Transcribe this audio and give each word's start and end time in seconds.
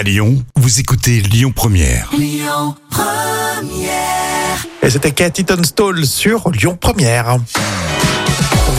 À 0.00 0.02
Lyon, 0.02 0.42
vous 0.56 0.80
écoutez 0.80 1.20
Lyon 1.20 1.52
Première. 1.54 2.08
Et 4.82 4.88
c'était 4.88 5.10
Cathy 5.10 5.44
Tunstall 5.44 6.06
sur 6.06 6.50
Lyon 6.52 6.78
Première. 6.80 7.36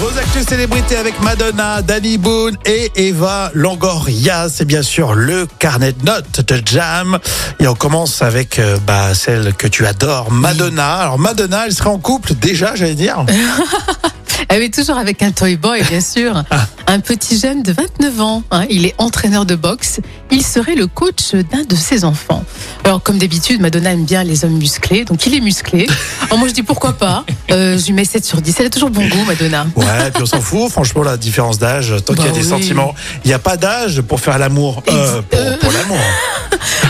Vos 0.00 0.18
actus 0.18 0.46
célébrités 0.46 0.96
avec 0.96 1.20
Madonna, 1.20 1.82
Danny 1.82 2.16
Boone 2.16 2.56
et 2.64 2.90
Eva 2.96 3.50
Longoria. 3.52 4.48
C'est 4.48 4.64
bien 4.64 4.80
sûr 4.80 5.12
le 5.12 5.46
carnet 5.58 5.92
de 5.92 6.02
notes 6.06 6.40
de 6.40 6.62
Jam. 6.64 7.18
Et 7.58 7.68
on 7.68 7.74
commence 7.74 8.22
avec 8.22 8.58
euh, 8.58 8.78
bah, 8.86 9.12
celle 9.12 9.52
que 9.52 9.66
tu 9.66 9.84
adores, 9.84 10.32
Madonna. 10.32 11.00
Alors 11.00 11.18
Madonna, 11.18 11.66
elle 11.66 11.74
serait 11.74 11.90
en 11.90 11.98
couple 11.98 12.32
déjà, 12.32 12.74
j'allais 12.76 12.94
dire. 12.94 13.26
Elle 14.52 14.62
est 14.64 14.74
toujours 14.74 14.96
avec 14.98 15.22
un 15.22 15.30
toy 15.30 15.54
boy, 15.56 15.80
bien 15.84 16.00
sûr. 16.00 16.42
Un 16.88 16.98
petit 16.98 17.38
jeune 17.38 17.62
de 17.62 17.70
29 17.72 18.20
ans. 18.20 18.42
hein. 18.50 18.64
Il 18.68 18.84
est 18.84 18.96
entraîneur 18.98 19.46
de 19.46 19.54
boxe. 19.54 20.00
Il 20.32 20.42
serait 20.44 20.74
le 20.74 20.88
coach 20.88 21.34
d'un 21.34 21.62
de 21.62 21.76
ses 21.76 22.04
enfants. 22.04 22.42
Alors, 22.82 23.00
comme 23.00 23.16
d'habitude, 23.18 23.60
Madonna 23.60 23.92
aime 23.92 24.04
bien 24.04 24.24
les 24.24 24.44
hommes 24.44 24.58
musclés. 24.58 25.04
Donc, 25.04 25.24
il 25.24 25.34
est 25.36 25.40
musclé. 25.40 25.86
Alors, 26.26 26.38
moi, 26.38 26.48
je 26.48 26.52
dis 26.52 26.64
pourquoi 26.64 26.94
pas. 26.94 27.24
Euh, 27.52 27.78
je 27.78 27.86
lui 27.86 27.92
mets 27.92 28.04
7 28.04 28.24
sur 28.24 28.40
10. 28.42 28.56
Elle 28.58 28.66
a 28.66 28.70
toujours 28.70 28.90
bon 28.90 29.06
goût, 29.06 29.24
Madonna. 29.24 29.66
Ouais, 29.76 30.10
puis 30.12 30.24
on 30.24 30.26
s'en 30.26 30.40
fout. 30.40 30.68
Franchement, 30.72 31.04
la 31.04 31.16
différence 31.16 31.60
d'âge, 31.60 31.94
tant 32.04 32.12
qu'il 32.14 32.24
y 32.24 32.26
a 32.26 32.30
Bah 32.32 32.36
des 32.36 32.42
oui. 32.42 32.48
sentiments, 32.48 32.92
il 33.24 33.28
n'y 33.28 33.34
a 33.34 33.38
pas 33.38 33.56
d'âge 33.56 34.00
pour 34.00 34.18
faire 34.18 34.36
l'amour. 34.38 34.82
Euh, 34.88 35.22
pour 35.30 35.58
pour 35.60 35.72
l'amour. 35.72 35.98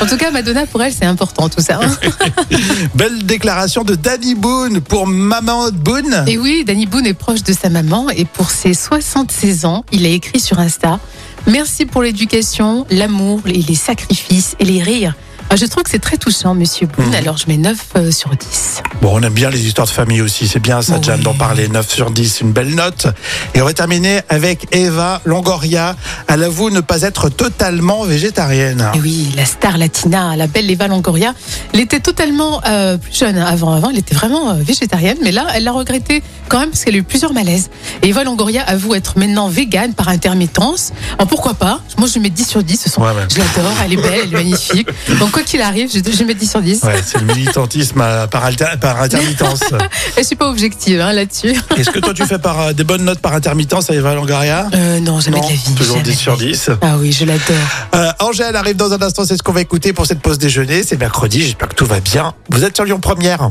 En 0.00 0.06
tout 0.06 0.16
cas, 0.16 0.30
Madonna, 0.30 0.66
pour 0.66 0.82
elle, 0.82 0.92
c'est 0.92 1.06
important 1.06 1.48
tout 1.48 1.60
ça. 1.62 1.80
hein. 1.82 1.96
Belle 2.94 3.24
déclaration 3.24 3.82
de 3.82 3.94
Danny 3.94 4.34
Boone 4.34 4.80
pour 4.80 5.06
Maman 5.06 5.70
Boone. 5.72 6.24
Et 6.26 6.36
oui, 6.38 6.64
Danny 6.66 6.86
Boone 6.86 7.06
est 7.06 7.14
proche 7.14 7.42
de 7.42 7.52
sa 7.52 7.70
maman 7.70 8.10
et 8.10 8.24
pour 8.24 8.50
ses 8.50 8.74
76 8.74 9.64
ans, 9.64 9.84
il 9.92 10.04
a 10.04 10.08
écrit 10.10 10.40
sur 10.40 10.58
Insta 10.58 10.98
Merci 11.46 11.86
pour 11.86 12.02
l'éducation, 12.02 12.86
l'amour, 12.90 13.40
les, 13.46 13.62
les 13.62 13.74
sacrifices 13.74 14.54
et 14.58 14.64
les 14.64 14.82
rires. 14.82 15.14
Ah, 15.48 15.54
je 15.54 15.64
trouve 15.66 15.84
que 15.84 15.90
c'est 15.90 16.00
très 16.00 16.16
touchant, 16.16 16.54
monsieur 16.56 16.88
Boone, 16.88 17.06
Mhm. 17.06 17.14
alors 17.14 17.36
je 17.36 17.46
mets 17.46 17.56
9 17.56 17.78
euh, 17.96 18.10
sur 18.10 18.30
10. 18.30 18.82
Bon, 19.00 19.12
on 19.14 19.22
aime 19.22 19.32
bien 19.32 19.48
les 19.48 19.64
histoires 19.64 19.86
de 19.86 19.92
famille 19.92 20.20
aussi, 20.20 20.48
c'est 20.48 20.58
bien 20.58 20.82
ça, 20.82 20.94
Oui. 20.96 21.00
Jam, 21.04 21.20
d'en 21.20 21.34
parler. 21.34 21.68
9 21.68 21.88
sur 21.88 22.10
10, 22.10 22.40
une 22.40 22.50
belle 22.50 22.74
note. 22.74 23.06
Et 23.54 23.62
on 23.62 23.64
va 23.64 23.72
terminer 23.72 24.20
avec 24.28 24.66
Eva 24.74 25.20
Longoria. 25.24 25.94
Elle 26.26 26.42
avoue 26.42 26.70
ne 26.70 26.80
pas 26.80 27.02
être 27.02 27.28
totalement 27.28 28.02
végétarienne. 28.04 28.90
Et 28.96 29.00
oui, 29.00 29.28
la 29.36 29.44
star 29.44 29.78
latina, 29.78 30.34
la 30.34 30.48
belle 30.48 30.68
Eva 30.68 30.88
Longoria, 30.88 31.32
elle 31.72 31.80
était 31.80 32.00
totalement 32.00 32.60
euh, 32.66 32.96
plus 32.98 33.16
jeune 33.16 33.38
avant. 33.38 33.72
Avant, 33.72 33.90
elle 33.90 33.98
était 33.98 34.16
vraiment 34.16 34.50
euh, 34.50 34.54
végétarienne, 34.54 35.18
mais 35.22 35.30
là, 35.30 35.46
elle 35.54 35.62
l'a 35.64 35.72
regretté 35.72 36.24
quand 36.48 36.60
même 36.60 36.70
parce 36.70 36.84
qu'elle 36.84 36.94
a 36.94 36.98
eu 36.98 37.02
plusieurs 37.02 37.32
malaises. 37.32 37.70
Et 38.02 38.08
Eva 38.08 38.24
Longoria 38.24 38.62
avoue 38.62 38.94
être 38.94 39.18
maintenant 39.18 39.48
végane 39.48 39.94
par 39.94 40.08
intermittence. 40.08 40.92
Alors 41.18 41.28
pourquoi 41.28 41.54
pas? 41.54 41.80
Moi, 41.98 42.08
je 42.12 42.18
mets 42.18 42.30
10 42.30 42.44
sur 42.46 42.62
10. 42.62 42.80
Ce 42.80 42.90
sont... 42.90 43.02
Ouais. 43.02 43.08
Je 43.30 43.38
l'adore, 43.38 43.72
elle 43.84 43.92
est 43.92 43.96
belle, 43.96 44.20
elle 44.24 44.28
est 44.28 44.32
magnifique. 44.32 44.88
Donc 45.20 45.30
quoi 45.32 45.42
qu'il 45.42 45.60
arrive, 45.62 45.90
je, 45.92 45.98
je 46.10 46.24
mets 46.24 46.34
10 46.34 46.50
sur 46.50 46.62
10. 46.62 46.82
Ouais, 46.84 47.00
c'est 47.04 47.18
le 47.18 47.26
militantisme 47.26 48.00
euh, 48.00 48.26
par, 48.26 48.44
alter- 48.44 48.76
par 48.80 49.00
intermittence. 49.00 49.60
Je 50.16 50.22
suis 50.22 50.36
pas 50.36 50.48
objective 50.48 51.00
hein, 51.00 51.12
là-dessus. 51.12 51.54
Est-ce 51.76 51.90
que 51.90 51.98
toi 51.98 52.14
tu 52.14 52.24
fais 52.24 52.38
par, 52.38 52.60
euh, 52.60 52.72
des 52.72 52.84
bonnes 52.84 53.04
notes 53.04 53.20
par 53.20 53.34
intermittence 53.34 53.90
à 53.90 53.94
Eva 53.94 54.14
Longoria? 54.14 54.68
Euh, 54.74 55.00
non, 55.00 55.20
jamais 55.20 55.38
de 55.40 55.44
la 55.44 55.48
vie. 55.52 55.74
toujours 55.76 55.96
jamais 55.96 56.08
10 56.08 56.10
de 56.10 56.16
sur 56.16 56.32
la 56.32 56.38
vie. 56.38 56.52
10. 56.52 56.70
Ah 56.82 56.96
oui, 56.98 57.12
je 57.12 57.24
l'adore. 57.24 57.42
Euh, 57.94 58.10
Angèle 58.20 58.56
arrive 58.56 58.76
dans 58.76 58.92
un 58.92 59.02
instant, 59.02 59.24
c'est 59.24 59.36
ce 59.36 59.42
qu'on 59.42 59.52
va 59.52 59.60
écouter 59.60 59.92
pour 59.92 60.06
cette 60.06 60.20
pause 60.20 60.38
déjeuner. 60.38 60.82
C'est 60.82 60.98
mercredi, 60.98 61.42
j'espère 61.42 61.68
que 61.68 61.74
tout 61.74 61.86
va 61.86 62.00
bien. 62.00 62.34
Vous 62.50 62.64
êtes 62.64 62.74
sur 62.76 62.84
Lyon 62.84 62.98
Première. 63.00 63.50